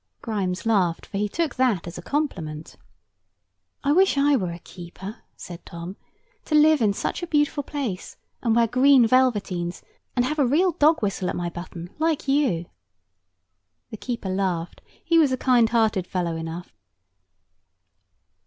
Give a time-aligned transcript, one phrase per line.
[0.23, 2.75] Grimes laughed, for he took that for a compliment.
[3.83, 5.95] "I wish I were a keeper," said Tom,
[6.45, 9.83] "to live in such a beautiful place, and wear green velveteens,
[10.15, 12.65] and have a real dog whistle at my button, like you."
[13.91, 16.73] The keeper laughed; he was a kind hearted fellow enough.